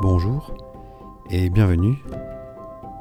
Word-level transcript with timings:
Bonjour 0.00 0.54
et 1.28 1.50
bienvenue 1.50 1.96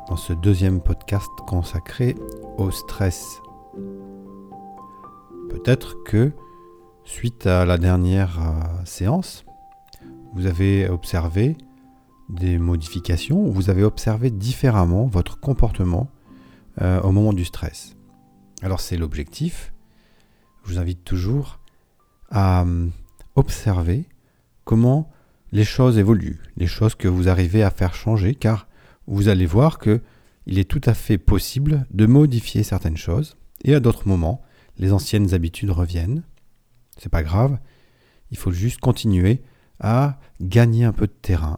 dans 0.10 0.16
ce 0.16 0.34
deuxième 0.34 0.82
podcast 0.82 1.30
consacré 1.46 2.16
au 2.58 2.72
stress. 2.72 3.40
Peut-être 5.48 6.04
que 6.06 6.32
suite 7.04 7.46
à 7.46 7.66
la 7.66 7.78
dernière 7.78 8.40
euh, 8.42 8.86
séance, 8.86 9.46
vous 10.34 10.48
avez 10.48 10.90
observé 10.90 11.56
des 12.30 12.58
modifications, 12.58 13.46
ou 13.46 13.52
vous 13.52 13.70
avez 13.70 13.84
observé 13.84 14.32
différemment 14.32 15.06
votre 15.06 15.40
comportement 15.40 16.10
euh, 16.82 17.00
au 17.02 17.12
moment 17.12 17.34
du 17.34 17.46
stress. 17.46 17.96
Alors 18.64 18.80
c'est 18.80 18.98
l'objectif. 18.98 19.72
Je 20.64 20.74
vous 20.74 20.80
invite 20.80 21.04
toujours 21.04 21.60
à 22.32 22.64
euh, 22.64 22.88
observer 23.36 24.10
comment 24.66 25.12
les 25.52 25.64
choses 25.64 25.98
évoluent, 25.98 26.40
les 26.58 26.68
choses 26.68 26.96
que 26.96 27.08
vous 27.08 27.30
arrivez 27.30 27.64
à 27.64 27.72
faire 27.72 27.94
changer, 27.94 28.36
car 28.36 28.68
vous 29.08 29.30
allez 29.30 29.46
voir 29.46 29.80
que 29.80 30.02
il 30.46 30.60
est 30.60 30.70
tout 30.70 30.82
à 30.86 30.94
fait 30.94 31.18
possible 31.18 31.86
de 31.92 32.06
modifier 32.06 32.64
certaines 32.64 32.98
choses, 32.98 33.36
et 33.64 33.76
à 33.76 33.80
d'autres 33.80 34.08
moments, 34.08 34.42
les 34.78 34.94
anciennes 34.94 35.34
habitudes 35.34 35.72
reviennent. 35.72 36.24
C'est 36.98 37.10
pas 37.10 37.24
grave, 37.24 37.60
il 38.32 38.38
faut 38.38 38.52
juste 38.52 38.80
continuer 38.80 39.42
à 39.80 40.20
gagner 40.42 40.86
un 40.86 40.94
peu 40.94 41.08
de 41.08 41.12
terrain 41.12 41.58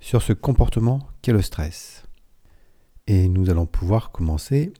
sur 0.00 0.22
ce 0.22 0.32
comportement 0.32 1.08
qu'est 1.22 1.32
le 1.32 1.42
stress. 1.42 2.04
Et 3.06 3.28
nous 3.28 3.50
allons 3.50 3.66
pouvoir 3.66 4.12
commencer 4.12 4.72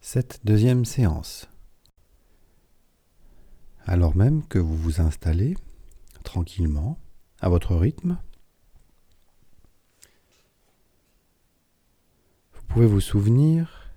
cette 0.00 0.40
deuxième 0.44 0.84
séance. 0.84 1.48
Alors 3.84 4.16
même 4.16 4.46
que 4.46 4.58
vous 4.58 4.76
vous 4.76 5.00
installez 5.00 5.56
tranquillement, 6.24 6.98
à 7.40 7.48
votre 7.48 7.74
rythme, 7.76 8.18
vous 12.52 12.62
pouvez 12.68 12.86
vous 12.86 13.00
souvenir 13.00 13.90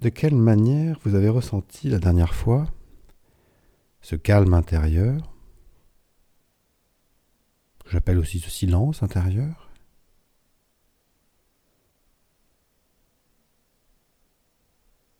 de 0.00 0.08
quelle 0.08 0.36
manière 0.36 0.98
vous 1.04 1.14
avez 1.14 1.28
ressenti 1.28 1.88
la 1.88 1.98
dernière 1.98 2.34
fois 2.34 2.66
ce 4.00 4.16
calme 4.16 4.54
intérieur, 4.54 5.34
j'appelle 7.86 8.18
aussi 8.18 8.38
ce 8.38 8.50
silence 8.50 9.02
intérieur. 9.02 9.70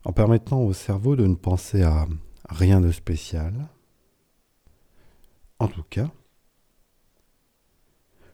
En 0.05 0.12
permettant 0.12 0.62
au 0.62 0.72
cerveau 0.72 1.16
de 1.16 1.27
ne 1.27 1.34
penser 1.34 1.83
à 1.83 2.06
rien 2.48 2.81
de 2.81 2.92
spécial, 2.92 3.69
cas, 5.89 6.11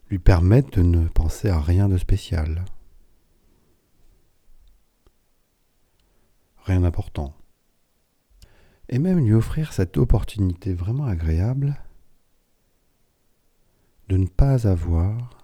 lui 0.08 0.18
permettre 0.18 0.70
de 0.70 0.82
ne 0.82 1.08
penser 1.08 1.48
à 1.48 1.60
rien 1.60 1.88
de 1.88 1.98
spécial. 1.98 2.64
Rien 6.64 6.80
d'important. 6.80 7.34
Et 8.88 8.98
même 8.98 9.24
lui 9.24 9.32
offrir 9.32 9.72
cette 9.72 9.96
opportunité 9.96 10.74
vraiment 10.74 11.06
agréable 11.06 11.76
de 14.08 14.16
ne 14.16 14.26
pas 14.26 14.66
avoir 14.66 15.38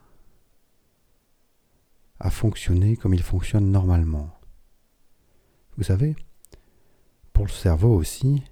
à 2.18 2.30
fonctionner 2.30 2.96
comme 2.96 3.14
il 3.14 3.22
fonctionne 3.22 3.70
normalement. 3.70 4.30
Vous 5.76 5.84
savez, 5.84 6.14
pour 7.32 7.46
le 7.46 7.50
cerveau 7.50 7.94
aussi, 7.94 8.44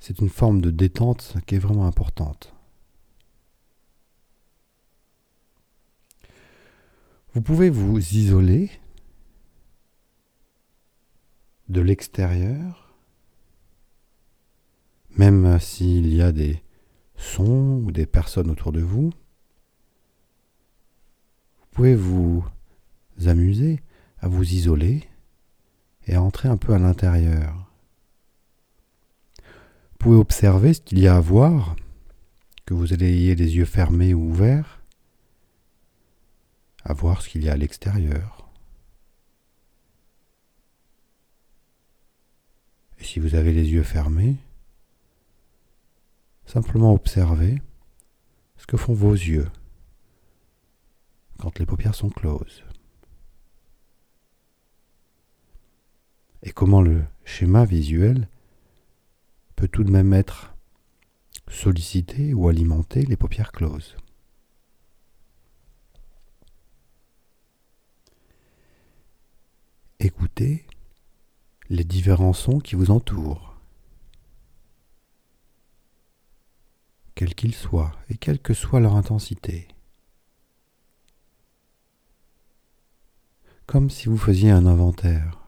c'est 0.00 0.18
une 0.20 0.30
forme 0.30 0.62
de 0.62 0.70
détente 0.70 1.36
qui 1.46 1.54
est 1.54 1.58
vraiment 1.58 1.86
importante. 1.86 2.54
Vous 7.34 7.42
pouvez 7.42 7.70
vous 7.70 7.98
isoler 7.98 8.70
de 11.68 11.80
l'extérieur, 11.80 12.96
même 15.10 15.60
s'il 15.60 16.12
y 16.12 16.22
a 16.22 16.32
des 16.32 16.60
sons 17.16 17.82
ou 17.84 17.92
des 17.92 18.06
personnes 18.06 18.50
autour 18.50 18.72
de 18.72 18.80
vous. 18.80 19.10
Vous 21.60 21.66
pouvez 21.70 21.94
vous 21.94 22.44
amuser 23.26 23.80
à 24.18 24.28
vous 24.28 24.54
isoler 24.54 25.04
et 26.06 26.14
à 26.14 26.22
entrer 26.22 26.48
un 26.48 26.56
peu 26.56 26.72
à 26.72 26.78
l'intérieur 26.78 27.69
pouvez 30.00 30.16
observer 30.16 30.72
ce 30.72 30.80
qu'il 30.80 30.98
y 30.98 31.06
a 31.06 31.16
à 31.16 31.20
voir, 31.20 31.76
que 32.64 32.72
vous 32.72 32.94
ayez 32.94 33.34
les 33.34 33.56
yeux 33.56 33.66
fermés 33.66 34.14
ou 34.14 34.30
ouverts, 34.30 34.82
à 36.84 36.94
voir 36.94 37.20
ce 37.20 37.28
qu'il 37.28 37.44
y 37.44 37.50
a 37.50 37.52
à 37.52 37.56
l'extérieur. 37.56 38.48
Et 42.98 43.04
si 43.04 43.20
vous 43.20 43.34
avez 43.34 43.52
les 43.52 43.68
yeux 43.68 43.82
fermés, 43.82 44.36
simplement 46.46 46.94
observez 46.94 47.60
ce 48.56 48.66
que 48.66 48.78
font 48.78 48.94
vos 48.94 49.12
yeux 49.12 49.50
quand 51.38 51.58
les 51.58 51.66
paupières 51.66 51.94
sont 51.94 52.10
closes. 52.10 52.64
Et 56.42 56.52
comment 56.52 56.80
le 56.80 57.04
schéma 57.26 57.66
visuel 57.66 58.28
peut 59.60 59.68
tout 59.68 59.84
de 59.84 59.90
même 59.90 60.14
être 60.14 60.54
sollicité 61.46 62.32
ou 62.32 62.48
alimenter 62.48 63.04
les 63.04 63.16
paupières 63.16 63.52
closes. 63.52 63.94
Écoutez 69.98 70.64
les 71.68 71.84
différents 71.84 72.32
sons 72.32 72.58
qui 72.58 72.74
vous 72.74 72.90
entourent, 72.90 73.54
quels 77.14 77.34
qu'ils 77.34 77.54
soient 77.54 77.92
et 78.08 78.16
quelle 78.16 78.38
que 78.38 78.54
soit 78.54 78.80
leur 78.80 78.96
intensité. 78.96 79.68
Comme 83.66 83.90
si 83.90 84.08
vous 84.08 84.16
faisiez 84.16 84.50
un 84.50 84.64
inventaire. 84.64 85.39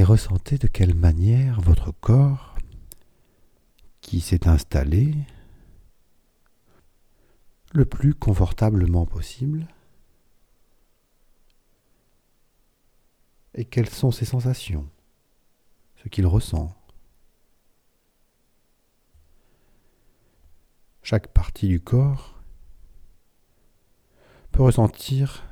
Et 0.00 0.02
ressentez 0.02 0.56
de 0.56 0.66
quelle 0.66 0.94
manière 0.94 1.60
votre 1.60 1.92
corps 1.92 2.56
qui 4.00 4.22
s'est 4.22 4.48
installé 4.48 5.14
le 7.74 7.84
plus 7.84 8.14
confortablement 8.14 9.04
possible 9.04 9.68
et 13.52 13.66
quelles 13.66 13.90
sont 13.90 14.10
ses 14.10 14.24
sensations, 14.24 14.88
ce 16.02 16.08
qu'il 16.08 16.26
ressent. 16.26 16.74
Chaque 21.02 21.28
partie 21.28 21.68
du 21.68 21.78
corps 21.78 22.40
peut 24.50 24.62
ressentir 24.62 25.44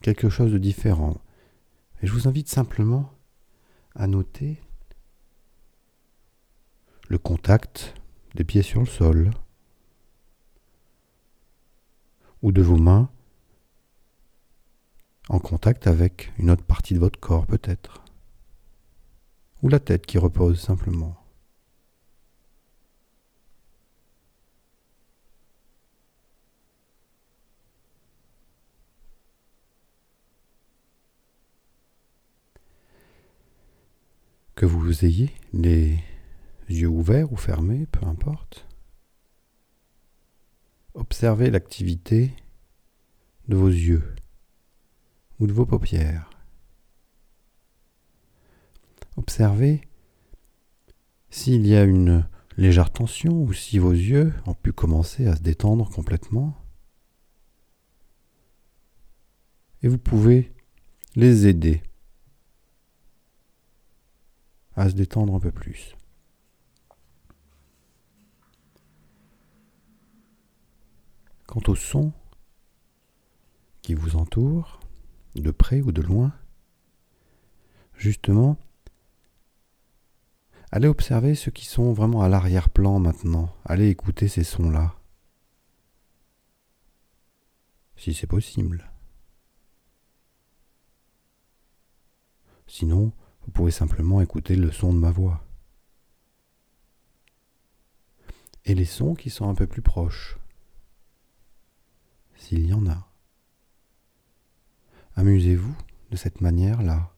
quelque 0.00 0.30
chose 0.30 0.50
de 0.50 0.58
différent. 0.58 1.20
Et 2.00 2.06
je 2.06 2.12
vous 2.14 2.26
invite 2.26 2.48
simplement 2.48 3.12
à 3.96 4.06
noter 4.06 4.60
le 7.08 7.18
contact 7.18 7.94
des 8.34 8.44
pieds 8.44 8.62
sur 8.62 8.80
le 8.80 8.86
sol 8.86 9.30
ou 12.42 12.52
de 12.52 12.62
vos 12.62 12.76
mains 12.76 13.08
en 15.28 15.38
contact 15.38 15.86
avec 15.86 16.32
une 16.38 16.50
autre 16.50 16.64
partie 16.64 16.94
de 16.94 17.00
votre 17.00 17.18
corps 17.18 17.46
peut-être, 17.46 18.04
ou 19.62 19.68
la 19.68 19.80
tête 19.80 20.06
qui 20.06 20.18
repose 20.18 20.60
simplement. 20.60 21.16
Que 34.56 34.66
vous 34.66 35.04
ayez 35.04 35.30
les 35.52 35.98
yeux 36.68 36.88
ouverts 36.88 37.30
ou 37.30 37.36
fermés, 37.36 37.86
peu 37.92 38.04
importe. 38.06 38.66
Observez 40.94 41.50
l'activité 41.50 42.32
de 43.48 43.54
vos 43.54 43.68
yeux 43.68 44.14
ou 45.38 45.46
de 45.46 45.52
vos 45.52 45.66
paupières. 45.66 46.30
Observez 49.16 49.82
s'il 51.28 51.66
y 51.66 51.76
a 51.76 51.84
une 51.84 52.26
légère 52.56 52.90
tension 52.90 53.42
ou 53.42 53.52
si 53.52 53.78
vos 53.78 53.92
yeux 53.92 54.32
ont 54.46 54.54
pu 54.54 54.72
commencer 54.72 55.26
à 55.26 55.36
se 55.36 55.42
détendre 55.42 55.90
complètement. 55.90 56.56
Et 59.82 59.88
vous 59.88 59.98
pouvez 59.98 60.50
les 61.14 61.46
aider 61.46 61.82
à 64.76 64.88
se 64.88 64.94
détendre 64.94 65.34
un 65.34 65.40
peu 65.40 65.50
plus. 65.50 65.96
Quant 71.46 71.62
au 71.68 71.74
son 71.74 72.12
qui 73.82 73.94
vous 73.94 74.16
entoure, 74.16 74.80
de 75.34 75.50
près 75.50 75.80
ou 75.80 75.92
de 75.92 76.02
loin, 76.02 76.32
justement, 77.94 78.58
allez 80.70 80.88
observer 80.88 81.34
ceux 81.34 81.50
qui 81.50 81.64
sont 81.64 81.92
vraiment 81.92 82.22
à 82.22 82.28
l'arrière-plan 82.28 82.98
maintenant. 82.98 83.54
Allez 83.64 83.88
écouter 83.88 84.28
ces 84.28 84.44
sons-là. 84.44 84.94
Si 87.96 88.12
c'est 88.12 88.26
possible. 88.26 88.90
Sinon, 92.66 93.12
vous 93.46 93.52
pouvez 93.52 93.70
simplement 93.70 94.20
écouter 94.20 94.56
le 94.56 94.72
son 94.72 94.92
de 94.92 94.98
ma 94.98 95.10
voix. 95.10 95.42
Et 98.64 98.74
les 98.74 98.84
sons 98.84 99.14
qui 99.14 99.30
sont 99.30 99.48
un 99.48 99.54
peu 99.54 99.66
plus 99.66 99.82
proches, 99.82 100.36
s'il 102.36 102.66
y 102.66 102.74
en 102.74 102.86
a. 102.86 103.08
Amusez-vous 105.14 105.74
de 106.10 106.16
cette 106.16 106.40
manière-là, 106.40 107.12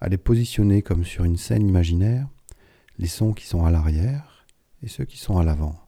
à 0.00 0.08
les 0.08 0.18
positionner 0.18 0.82
comme 0.82 1.04
sur 1.04 1.24
une 1.24 1.36
scène 1.36 1.66
imaginaire, 1.66 2.28
les 2.98 3.06
sons 3.06 3.32
qui 3.32 3.46
sont 3.46 3.64
à 3.64 3.70
l'arrière 3.70 4.46
et 4.82 4.88
ceux 4.88 5.04
qui 5.04 5.18
sont 5.18 5.38
à 5.38 5.44
l'avant. 5.44 5.83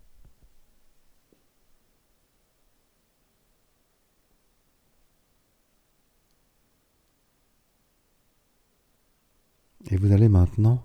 Et 9.89 9.97
vous 9.97 10.11
allez 10.11 10.29
maintenant 10.29 10.85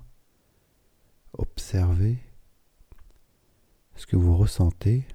observer 1.33 2.18
ce 3.95 4.06
que 4.06 4.15
vous 4.15 4.38
ressentez 4.38 5.07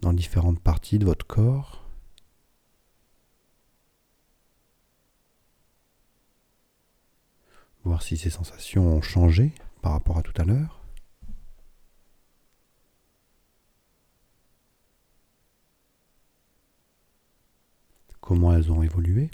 dans 0.00 0.12
différentes 0.12 0.60
parties 0.60 0.98
de 0.98 1.04
votre 1.04 1.26
corps. 1.26 1.84
Voir 7.84 8.02
si 8.02 8.16
ces 8.16 8.30
sensations 8.30 8.96
ont 8.96 9.02
changé 9.02 9.52
par 9.80 9.92
rapport 9.92 10.18
à 10.18 10.22
tout 10.22 10.34
à 10.36 10.44
l'heure. 10.44 10.80
Comment 18.20 18.52
elles 18.52 18.72
ont 18.72 18.82
évolué. 18.82 19.30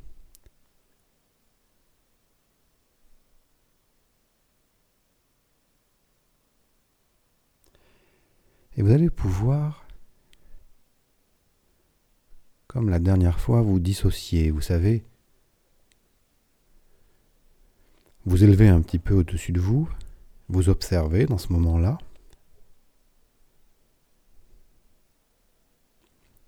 Vous 8.82 8.90
allez 8.90 9.10
pouvoir, 9.10 9.86
comme 12.66 12.88
la 12.88 12.98
dernière 12.98 13.38
fois, 13.38 13.62
vous 13.62 13.78
dissocier. 13.78 14.50
Vous 14.50 14.60
savez, 14.60 15.04
vous 18.24 18.42
élevez 18.42 18.66
un 18.66 18.82
petit 18.82 18.98
peu 18.98 19.14
au-dessus 19.14 19.52
de 19.52 19.60
vous, 19.60 19.88
vous 20.48 20.68
observez 20.68 21.26
dans 21.26 21.38
ce 21.38 21.52
moment-là, 21.52 21.96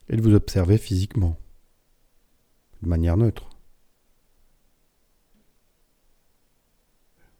et 0.09 0.17
vous 0.17 0.35
observer 0.35 0.77
physiquement, 0.77 1.39
de 2.83 2.89
manière 2.89 3.17
neutre. 3.17 3.49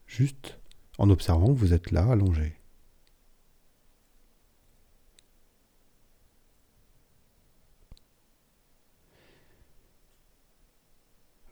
Juste 0.07 0.57
en 0.97 1.09
observant 1.09 1.47
que 1.47 1.59
vous 1.59 1.73
êtes 1.73 1.91
là, 1.91 2.09
allongé. 2.09 2.55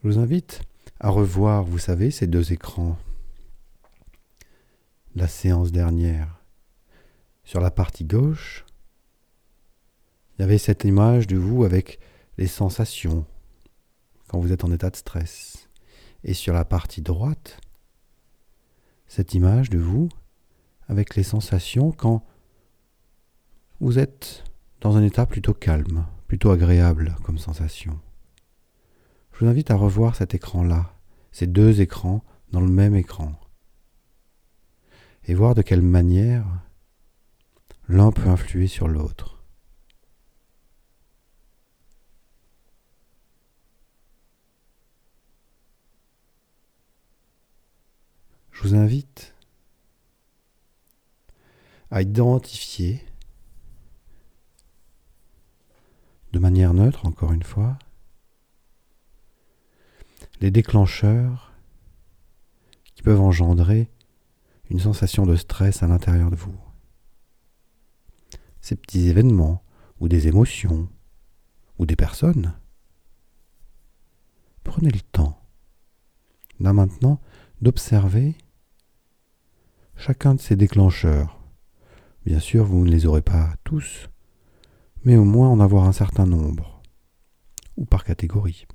Je 0.03 0.09
vous 0.09 0.19
invite 0.19 0.63
à 0.99 1.09
revoir, 1.09 1.63
vous 1.63 1.77
savez, 1.77 2.11
ces 2.11 2.27
deux 2.27 2.51
écrans. 2.51 2.97
La 5.15 5.29
séance 5.29 5.71
dernière. 5.71 6.43
Sur 7.45 7.61
la 7.61 7.71
partie 7.71 8.03
gauche, 8.03 8.65
il 10.35 10.41
y 10.41 10.43
avait 10.43 10.57
cette 10.57 10.83
image 10.83 11.25
de 11.25 11.37
vous 11.37 11.63
avec 11.63 11.99
les 12.37 12.47
sensations 12.47 13.25
quand 14.27 14.39
vous 14.39 14.51
êtes 14.51 14.65
en 14.65 14.73
état 14.73 14.89
de 14.89 14.97
stress. 14.97 15.69
Et 16.25 16.33
sur 16.33 16.53
la 16.53 16.65
partie 16.65 17.01
droite, 17.01 17.61
cette 19.07 19.33
image 19.33 19.69
de 19.69 19.79
vous 19.79 20.09
avec 20.89 21.15
les 21.15 21.23
sensations 21.23 21.93
quand 21.93 22.25
vous 23.79 23.99
êtes 23.99 24.43
dans 24.81 24.97
un 24.97 25.03
état 25.03 25.25
plutôt 25.25 25.53
calme, 25.53 26.05
plutôt 26.27 26.51
agréable 26.51 27.15
comme 27.23 27.37
sensation 27.37 27.97
je 29.33 29.39
vous 29.39 29.47
invite 29.47 29.71
à 29.71 29.75
revoir 29.75 30.15
cet 30.15 30.35
écran-là, 30.35 30.93
ces 31.31 31.47
deux 31.47 31.81
écrans 31.81 32.23
dans 32.51 32.61
le 32.61 32.69
même 32.69 32.95
écran, 32.95 33.33
et 35.25 35.33
voir 35.33 35.55
de 35.55 35.61
quelle 35.61 35.81
manière 35.81 36.45
l'un 37.87 38.11
peut 38.11 38.29
influer 38.29 38.67
sur 38.67 38.87
l'autre. 38.87 39.43
Je 48.51 48.61
vous 48.61 48.75
invite 48.75 49.33
à 51.89 52.01
identifier 52.01 53.03
de 56.31 56.39
manière 56.39 56.73
neutre, 56.73 57.05
encore 57.05 57.33
une 57.33 57.43
fois, 57.43 57.77
les 60.41 60.51
déclencheurs 60.51 61.53
qui 62.95 63.03
peuvent 63.03 63.21
engendrer 63.21 63.89
une 64.69 64.79
sensation 64.79 65.25
de 65.25 65.35
stress 65.35 65.83
à 65.83 65.87
l'intérieur 65.87 66.31
de 66.31 66.35
vous. 66.35 66.57
Ces 68.61 68.75
petits 68.75 69.07
événements, 69.07 69.63
ou 69.99 70.07
des 70.07 70.27
émotions, 70.27 70.89
ou 71.79 71.85
des 71.85 71.95
personnes. 71.95 72.53
Prenez 74.63 74.89
le 74.89 74.99
temps, 74.99 75.41
là 76.59 76.73
maintenant, 76.73 77.21
d'observer 77.61 78.35
chacun 79.95 80.35
de 80.35 80.41
ces 80.41 80.55
déclencheurs. 80.55 81.39
Bien 82.25 82.39
sûr, 82.39 82.65
vous 82.65 82.83
ne 82.85 82.91
les 82.91 83.05
aurez 83.05 83.21
pas 83.21 83.53
tous, 83.63 84.09
mais 85.03 85.17
au 85.17 85.25
moins 85.25 85.49
en 85.49 85.59
avoir 85.59 85.85
un 85.85 85.91
certain 85.91 86.25
nombre, 86.25 86.81
ou 87.77 87.85
par 87.85 88.03
catégorie. 88.03 88.65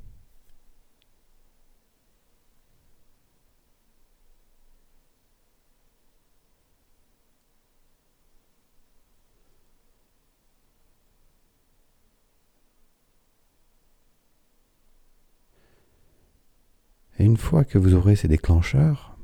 Fois 17.39 17.65
que 17.65 17.79
vous 17.79 17.95
aurez 17.95 18.17
ces 18.17 18.29
déclencheurs, 18.29 19.17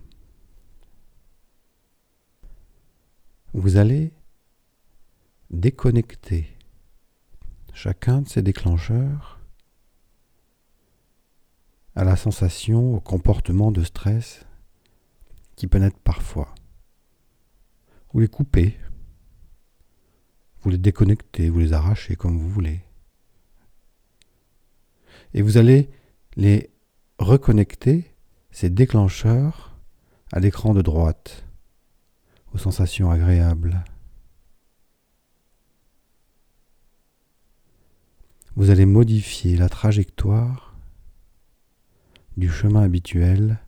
vous 3.52 3.76
allez 3.76 4.12
déconnecter 5.50 6.56
chacun 7.73 8.23
de 8.23 8.28
ces 8.28 8.42
déclencheurs 8.42 9.40
à 11.94 12.02
la 12.02 12.16
sensation, 12.16 12.94
au 12.94 13.00
comportement 13.00 13.71
de 13.71 13.85
stress 13.85 14.44
qui 15.54 15.68
peut 15.68 15.78
naître 15.78 15.99
parfois. 15.99 16.52
Vous 18.12 18.21
les 18.21 18.28
coupez, 18.28 18.76
vous 20.62 20.71
les 20.71 20.78
déconnectez, 20.78 21.50
vous 21.50 21.61
les 21.61 21.73
arrachez 21.73 22.16
comme 22.16 22.38
vous 22.38 22.49
voulez. 22.49 22.80
Et 25.35 25.42
vous 25.42 25.56
allez 25.56 25.90
les 26.37 26.74
reconnecter 27.25 28.14
ces 28.50 28.69
déclencheurs 28.69 29.78
à 30.31 30.40
l'écran 30.40 30.75
de 30.75 30.83
droite, 30.83 31.47
aux 32.52 32.59
sensations 32.59 33.11
agréables. 33.11 33.83
Vous 38.57 38.69
allez 38.69 38.85
modifier 38.85 39.57
la 39.57 39.71
trajectoire 39.71 40.76
du 42.37 42.50
chemin 42.50 42.83
habituel 42.83 43.59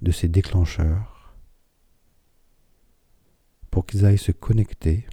de 0.00 0.10
ces 0.10 0.28
déclencheurs 0.28 1.34
pour 3.70 3.84
qu'ils 3.84 4.06
aillent 4.06 4.18
se 4.18 4.32
connecter 4.32 5.06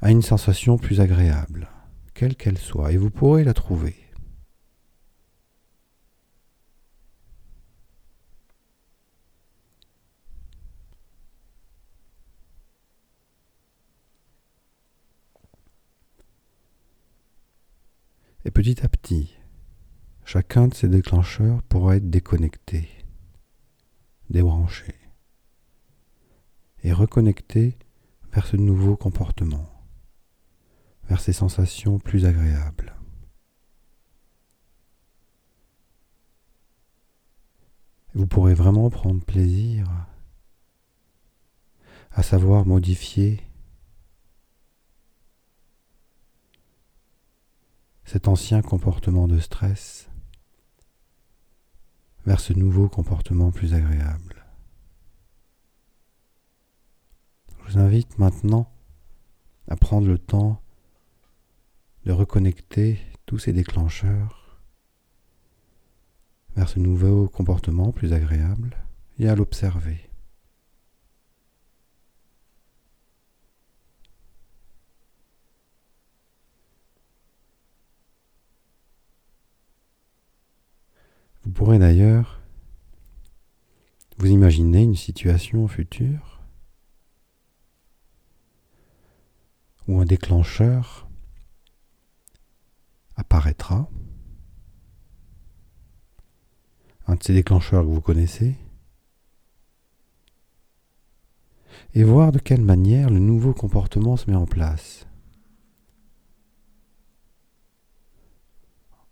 à 0.00 0.10
une 0.10 0.22
sensation 0.22 0.78
plus 0.78 1.00
agréable, 1.00 1.68
quelle 2.14 2.36
qu'elle 2.36 2.58
soit, 2.58 2.92
et 2.92 2.96
vous 2.96 3.10
pourrez 3.10 3.44
la 3.44 3.52
trouver. 3.52 4.07
Et 18.44 18.50
petit 18.50 18.84
à 18.84 18.88
petit, 18.88 19.36
chacun 20.24 20.68
de 20.68 20.74
ces 20.74 20.88
déclencheurs 20.88 21.62
pourra 21.64 21.96
être 21.96 22.08
déconnecté, 22.08 22.88
débranché 24.30 24.94
et 26.82 26.92
reconnecté 26.92 27.76
vers 28.32 28.46
ce 28.46 28.56
nouveau 28.56 28.96
comportement, 28.96 29.68
vers 31.08 31.20
ces 31.20 31.32
sensations 31.32 31.98
plus 31.98 32.26
agréables. 32.26 32.94
Vous 38.14 38.26
pourrez 38.26 38.54
vraiment 38.54 38.88
prendre 38.88 39.24
plaisir 39.24 39.86
à 42.12 42.22
savoir 42.22 42.66
modifier 42.66 43.47
cet 48.08 48.26
ancien 48.26 48.62
comportement 48.62 49.28
de 49.28 49.38
stress 49.38 50.08
vers 52.24 52.40
ce 52.40 52.54
nouveau 52.54 52.88
comportement 52.88 53.50
plus 53.50 53.74
agréable. 53.74 54.46
Je 57.66 57.72
vous 57.72 57.78
invite 57.78 58.18
maintenant 58.18 58.72
à 59.68 59.76
prendre 59.76 60.06
le 60.06 60.16
temps 60.16 60.58
de 62.06 62.12
reconnecter 62.12 62.98
tous 63.26 63.40
ces 63.40 63.52
déclencheurs 63.52 64.58
vers 66.56 66.70
ce 66.70 66.78
nouveau 66.78 67.28
comportement 67.28 67.92
plus 67.92 68.14
agréable 68.14 68.78
et 69.18 69.28
à 69.28 69.34
l'observer. 69.34 70.07
Vous 81.48 81.54
pourrez 81.54 81.78
d'ailleurs 81.78 82.42
vous 84.18 84.26
imaginer 84.26 84.82
une 84.82 84.94
situation 84.94 85.66
future 85.66 86.42
où 89.86 89.98
un 89.98 90.04
déclencheur 90.04 91.08
apparaîtra, 93.16 93.88
un 97.06 97.14
de 97.14 97.22
ces 97.22 97.32
déclencheurs 97.32 97.82
que 97.82 97.88
vous 97.88 98.02
connaissez, 98.02 98.58
et 101.94 102.04
voir 102.04 102.30
de 102.30 102.40
quelle 102.40 102.62
manière 102.62 103.08
le 103.08 103.20
nouveau 103.20 103.54
comportement 103.54 104.18
se 104.18 104.30
met 104.30 104.36
en 104.36 104.44
place. 104.44 105.06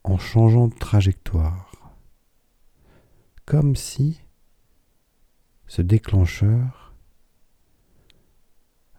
En 0.05 0.19
changeant 0.19 0.69
de 0.69 0.75
trajectoire 0.75 1.76
comme 3.47 3.77
si 3.77 4.21
ce 5.69 5.81
déclencheur 5.81 6.95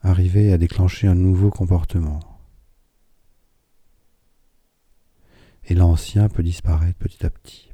arrivait 0.01 0.53
à 0.53 0.57
déclencher 0.57 1.07
un 1.07 1.15
nouveau 1.15 1.49
comportement. 1.49 2.21
Et 5.65 5.75
l'ancien 5.75 6.29
peut 6.29 6.43
disparaître 6.43 6.97
petit 6.97 7.25
à 7.25 7.29
petit. 7.29 7.73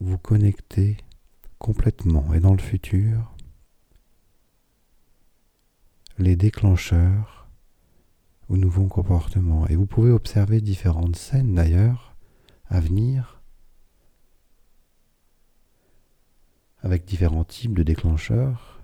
Vous 0.00 0.18
connectez 0.18 0.96
complètement 1.58 2.34
et 2.34 2.40
dans 2.40 2.52
le 2.52 2.60
futur 2.60 3.32
les 6.18 6.34
déclencheurs 6.34 7.45
aux 8.48 8.56
nouveaux 8.56 8.86
comportements. 8.86 9.66
Et 9.68 9.76
vous 9.76 9.86
pouvez 9.86 10.10
observer 10.10 10.60
différentes 10.60 11.16
scènes 11.16 11.54
d'ailleurs 11.54 12.16
à 12.68 12.80
venir 12.80 13.42
avec 16.82 17.04
différents 17.04 17.44
types 17.44 17.74
de 17.74 17.82
déclencheurs 17.82 18.80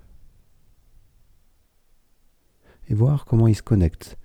et 2.89 2.95
voir 2.95 3.25
comment 3.25 3.47
ils 3.47 3.55
se 3.55 3.63
connectent 3.63 4.19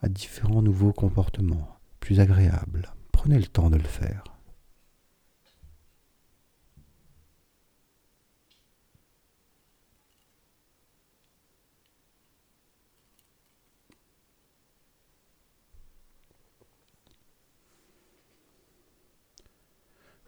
à 0.00 0.08
différents 0.08 0.62
nouveaux 0.62 0.92
comportements 0.92 1.76
plus 2.00 2.20
agréables. 2.20 2.92
Prenez 3.12 3.38
le 3.38 3.46
temps 3.46 3.68
de 3.68 3.76
le 3.76 3.82
faire. 3.82 4.37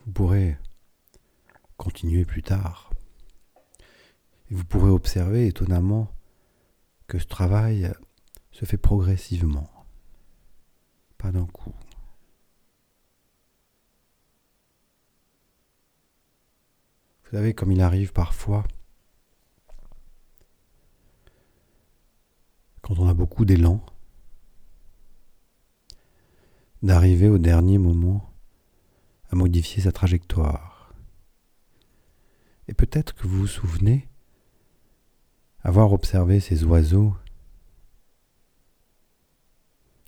Vous 0.07 0.13
pourrez 0.13 0.57
continuer 1.77 2.25
plus 2.25 2.43
tard. 2.43 2.91
Et 4.51 4.55
vous 4.55 4.65
pourrez 4.65 4.91
observer 4.91 5.47
étonnamment 5.47 6.09
que 7.07 7.19
ce 7.19 7.27
travail 7.27 7.93
se 8.53 8.65
fait 8.65 8.77
progressivement, 8.77 9.71
pas 11.19 11.33
d'un 11.33 11.47
coup. 11.47 11.75
Vous 17.25 17.37
savez, 17.37 17.55
comme 17.55 17.71
il 17.71 17.81
arrive 17.81 18.13
parfois, 18.13 18.65
quand 22.83 22.99
on 22.99 23.09
a 23.09 23.15
beaucoup 23.15 23.45
d'élan, 23.45 23.85
d'arriver 26.83 27.29
au 27.29 27.39
dernier 27.39 27.79
moment 27.79 28.30
à 29.31 29.37
modifier 29.37 29.83
sa 29.83 29.93
trajectoire. 29.93 30.93
Et 32.69 32.75
peut-être 32.75 33.15
que 33.15 33.27
vous 33.27 33.41
vous 33.41 33.47
souvenez 33.47 34.09
avoir 35.63 35.93
observé 35.93 36.41
ces 36.41 36.65
oiseaux 36.65 37.17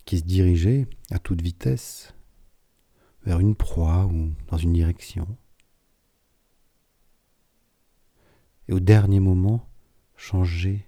qui 0.04 0.18
se 0.18 0.24
dirigeaient 0.24 0.88
à 1.10 1.18
toute 1.18 1.40
vitesse 1.40 2.14
vers 3.24 3.38
une 3.38 3.54
proie 3.54 4.06
ou 4.06 4.32
dans 4.48 4.56
une 4.56 4.72
direction. 4.72 5.26
Et 8.68 8.72
au 8.72 8.80
dernier 8.80 9.20
moment, 9.20 9.68
changer 10.16 10.86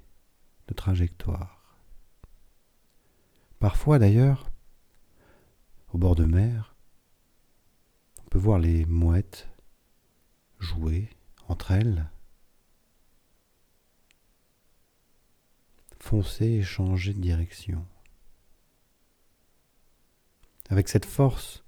de 0.69 0.75
trajectoire. 0.75 1.79
Parfois 3.59 3.99
d'ailleurs, 3.99 4.51
au 5.93 5.99
bord 5.99 6.15
de 6.17 6.25
mer, 6.25 6.74
voir 8.39 8.59
les 8.59 8.85
mouettes 8.87 9.49
jouer 10.59 11.09
entre 11.49 11.71
elles, 11.71 12.09
foncer 15.99 16.47
et 16.47 16.63
changer 16.63 17.15
de 17.15 17.21
direction. 17.21 17.87
Avec 20.71 20.89
cette 20.89 21.05
force 21.05 21.63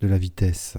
de 0.00 0.08
la 0.08 0.18
vitesse. 0.18 0.76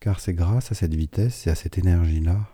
Car 0.00 0.20
c'est 0.20 0.34
grâce 0.34 0.70
à 0.70 0.74
cette 0.74 0.94
vitesse 0.94 1.46
et 1.46 1.50
à 1.50 1.54
cette 1.54 1.78
énergie-là 1.78 2.48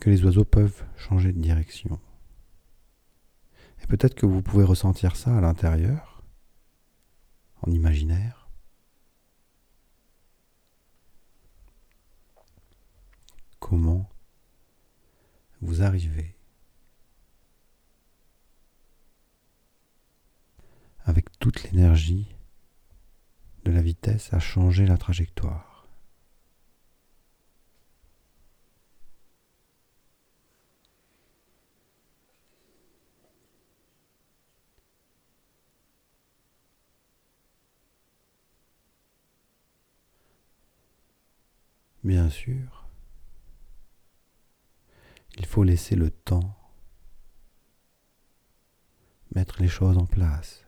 que 0.00 0.10
les 0.10 0.24
oiseaux 0.24 0.44
peuvent 0.44 0.84
changer 0.96 1.32
de 1.32 1.40
direction. 1.40 2.00
Et 3.84 3.86
peut-être 3.86 4.14
que 4.14 4.24
vous 4.24 4.40
pouvez 4.40 4.64
ressentir 4.64 5.14
ça 5.14 5.36
à 5.36 5.42
l'intérieur, 5.42 6.22
en 7.60 7.70
imaginaire. 7.70 8.48
Comment 13.58 14.08
vous 15.60 15.82
arrivez 15.82 16.34
avec 21.04 21.30
toute 21.38 21.62
l'énergie 21.64 22.34
de 23.64 23.70
la 23.70 23.82
vitesse 23.82 24.32
à 24.32 24.38
changer 24.38 24.86
la 24.86 24.96
trajectoire? 24.96 25.73
Bien 42.04 42.28
sûr, 42.28 42.86
il 45.38 45.46
faut 45.46 45.64
laisser 45.64 45.96
le 45.96 46.10
temps 46.10 46.54
mettre 49.34 49.62
les 49.62 49.68
choses 49.68 49.96
en 49.96 50.04
place. 50.04 50.66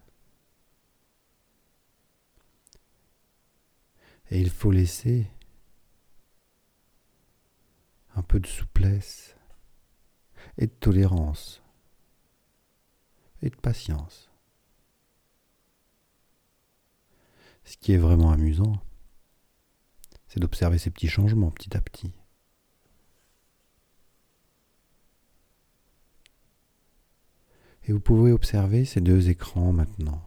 Et 4.30 4.40
il 4.40 4.48
faut 4.48 4.70
laisser 4.70 5.30
un 8.14 8.22
peu 8.22 8.40
de 8.40 8.46
souplesse 8.46 9.36
et 10.56 10.66
de 10.66 10.72
tolérance 10.72 11.62
et 13.42 13.50
de 13.50 13.56
patience. 13.56 14.30
Ce 17.64 17.76
qui 17.76 17.92
est 17.92 17.98
vraiment 17.98 18.30
amusant, 18.30 18.80
c'est 20.36 20.40
d'observer 20.40 20.76
ces 20.76 20.90
petits 20.90 21.08
changements 21.08 21.50
petit 21.50 21.74
à 21.78 21.80
petit. 21.80 22.12
Et 27.84 27.92
vous 27.92 28.00
pouvez 28.00 28.32
observer 28.32 28.84
ces 28.84 29.00
deux 29.00 29.30
écrans 29.30 29.72
maintenant. 29.72 30.22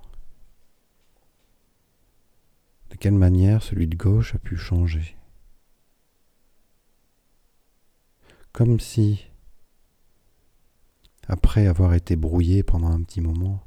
De 2.89 2.95
quelle 2.95 3.13
manière 3.13 3.61
celui 3.61 3.85
de 3.85 3.95
gauche 3.95 4.33
a 4.33 4.39
pu 4.39 4.57
changer. 4.57 5.15
Comme 8.51 8.79
si, 8.79 9.27
après 11.27 11.67
avoir 11.67 11.93
été 11.93 12.15
brouillé 12.15 12.63
pendant 12.63 12.89
un 12.89 13.03
petit 13.03 13.21
moment, 13.21 13.63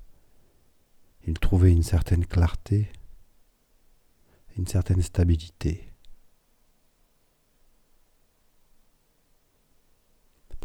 il 1.24 1.34
trouvait 1.34 1.70
une 1.70 1.84
certaine 1.84 2.26
clarté, 2.26 2.90
une 4.56 4.66
certaine 4.66 5.02
stabilité. 5.02 5.91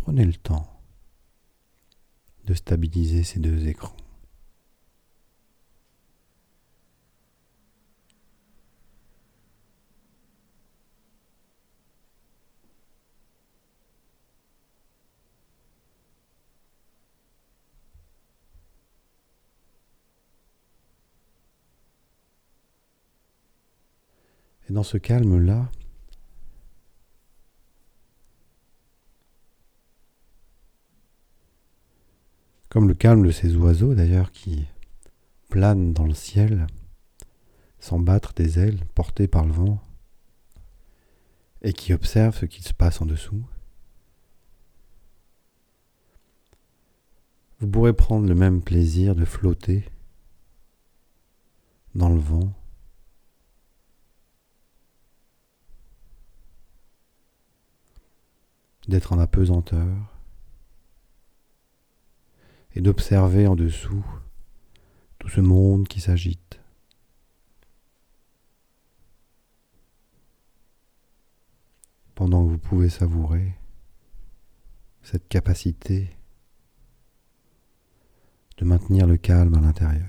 Prenez 0.08 0.24
le 0.24 0.36
temps 0.36 0.66
de 2.46 2.54
stabiliser 2.54 3.26
ces 3.26 3.42
deux 3.42 3.68
écrans. 3.68 3.94
Et 24.70 24.72
dans 24.72 24.84
ce 24.84 24.98
calme-là, 24.98 25.70
comme 32.70 32.88
le 32.88 32.94
calme 32.94 33.26
de 33.26 33.32
ces 33.32 33.56
oiseaux 33.56 33.96
d'ailleurs 33.96 34.32
qui 34.32 34.66
planent 35.50 35.94
dans 35.94 36.06
le 36.06 36.14
ciel 36.14 36.68
sans 37.80 38.00
battre 38.00 38.34
des 38.34 38.60
ailes 38.60 38.84
portées 38.96 39.28
par 39.28 39.46
le 39.46 39.52
vent 39.52 39.82
et 41.62 41.74
qui 41.74 41.94
observent 41.94 42.38
ce 42.38 42.46
qui 42.46 42.62
se 42.62 42.74
passe 42.74 43.02
en 43.02 43.06
dessous. 43.06 43.44
Vous 47.60 47.68
pourrez 47.68 47.94
prendre 47.94 48.28
le 48.28 48.36
même 48.36 48.62
plaisir 48.62 49.16
de 49.16 49.26
flotter 49.26 49.90
dans 51.96 52.10
le 52.10 52.20
vent 52.20 52.54
d'être 58.88 59.14
en 59.14 59.20
apesanteur 59.20 60.17
et 62.78 62.82
d'observer 62.82 63.48
en 63.48 63.56
dessous 63.56 64.06
tout 65.18 65.30
ce 65.30 65.42
monde 65.42 65.88
qui 65.88 66.00
s'agite. 66.00 66.62
Pendant 72.14 72.46
que 72.46 72.52
vous 72.52 72.60
pouvez 72.60 72.90
savourer 72.90 73.56
cette 75.02 75.28
capacité 75.28 76.16
de 78.58 78.66
maintenir 78.66 79.08
le 79.08 79.18
calme 79.18 79.56
à 79.56 79.60
l'intérieur. 79.60 80.06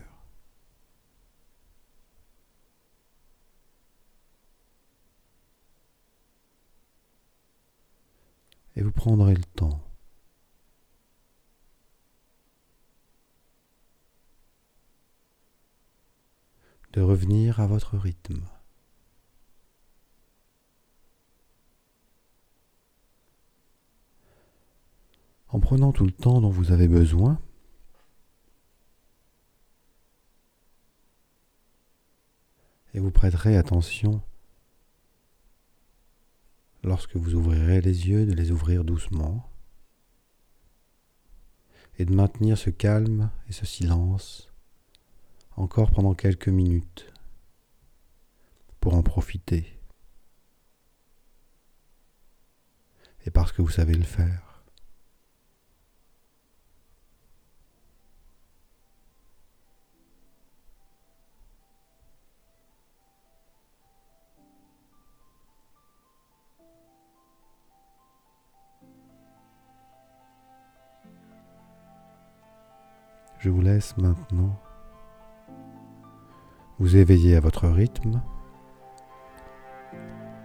Et 8.77 8.83
vous 8.83 8.93
prendrez 8.93 9.35
le 9.35 9.45
temps 9.55 9.88
de 16.93 17.01
revenir 17.01 17.61
à 17.61 17.67
votre 17.67 17.97
rythme. 17.97 18.43
En 25.49 25.61
prenant 25.61 25.93
tout 25.93 26.05
le 26.05 26.13
temps 26.13 26.41
dont 26.41 26.51
vous 26.51 26.73
avez 26.73 26.89
besoin, 26.89 27.41
et 32.95 33.01
vous 33.01 33.11
prêterez 33.11 33.57
attention 33.57 34.23
lorsque 36.83 37.17
vous 37.17 37.35
ouvrirez 37.35 37.81
les 37.81 38.09
yeux 38.09 38.27
de 38.27 38.33
les 38.33 38.51
ouvrir 38.51 38.85
doucement 38.85 39.49
et 41.99 42.05
de 42.05 42.15
maintenir 42.15 42.57
ce 42.57 42.71
calme 42.71 43.31
et 43.49 43.53
ce 43.53 43.67
silence 43.67 44.48
encore 45.59 45.91
pendant 45.91 46.15
quelques 46.15 46.49
minutes 46.49 47.13
pour 48.79 48.95
en 48.95 49.03
profiter. 49.03 49.77
Et 53.27 53.31
parce 53.31 53.51
que 53.51 53.61
vous 53.61 53.69
savez 53.69 53.95
le 53.95 54.05
faire. 54.05 54.63
Je 73.41 73.51
vous 73.51 73.61
laisse 73.61 73.97
maintenant 73.97 74.61
vous 76.79 76.97
éveillez 76.97 77.37
à 77.37 77.41
votre 77.41 77.69
rythme 77.69 78.21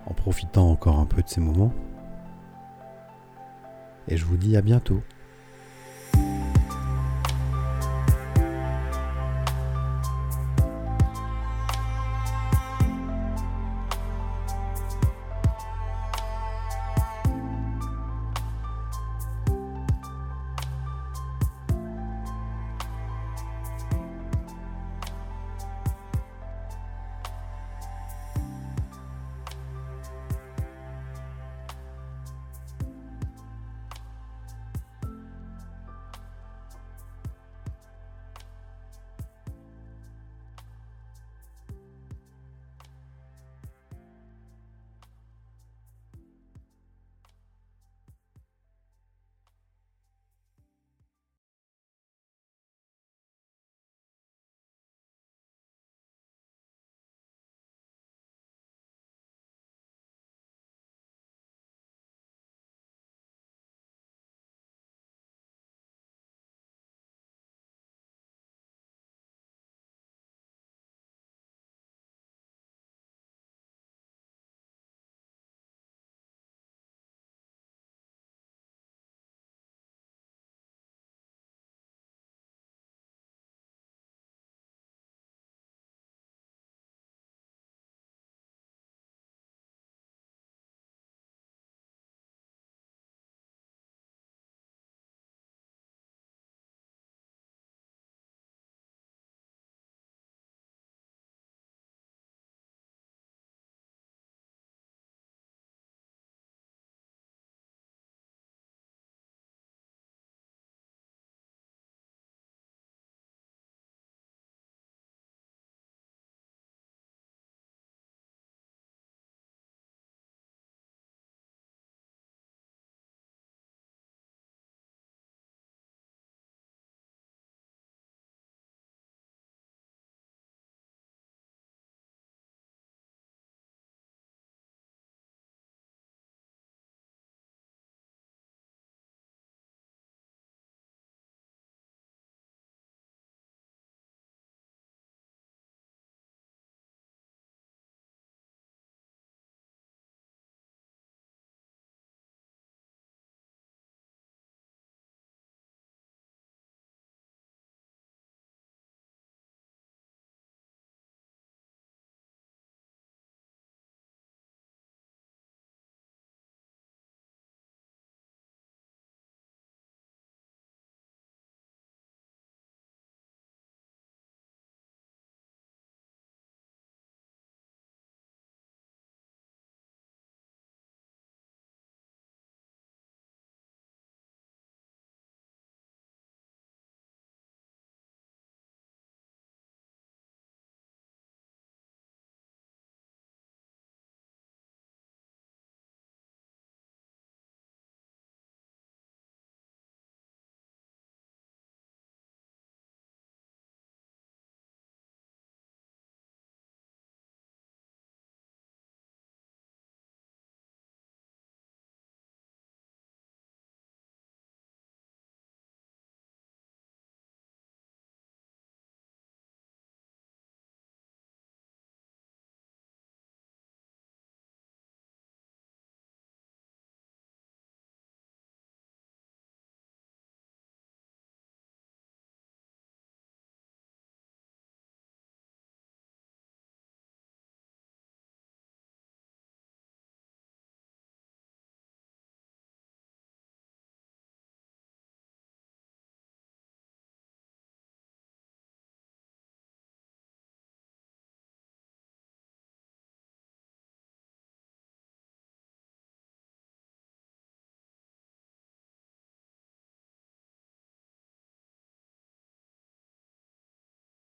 en 0.06 0.14
profitant 0.14 0.70
encore 0.70 1.00
un 1.00 1.06
peu 1.06 1.22
de 1.22 1.30
ces 1.30 1.42
moments. 1.42 1.74
Et 4.08 4.18
je 4.18 4.26
vous 4.26 4.38
dis 4.38 4.58
à 4.58 4.62
bientôt. 4.62 5.02